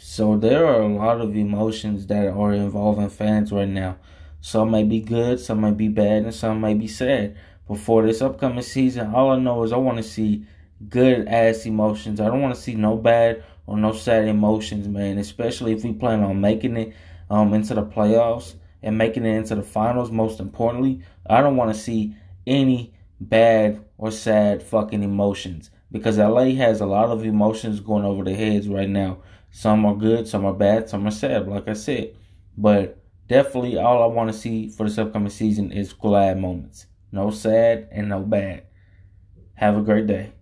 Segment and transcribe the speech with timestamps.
[0.00, 3.96] So there are a lot of emotions that are involving fans right now.
[4.40, 7.36] Some may be good, some may be bad, and some may be sad.
[7.66, 10.46] But for this upcoming season, all I know is I want to see
[10.88, 12.20] good ass emotions.
[12.20, 15.18] I don't want to see no bad or no sad emotions, man.
[15.18, 16.94] Especially if we plan on making it
[17.28, 18.54] um, into the playoffs
[18.84, 20.12] and making it into the finals.
[20.12, 22.14] Most importantly, I don't want to see
[22.46, 28.24] any bad or sad fucking emotions because LA has a lot of emotions going over
[28.24, 29.18] their heads right now.
[29.50, 32.14] Some are good, some are bad, some are sad, like I said.
[32.56, 36.86] But definitely, all I want to see for this upcoming season is glad moments.
[37.10, 38.64] No sad and no bad.
[39.54, 40.32] Have a great day.